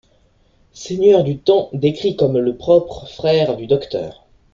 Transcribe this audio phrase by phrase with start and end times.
[0.73, 4.25] Seigneur du Temps, décrit comme le propre frère du Docteur.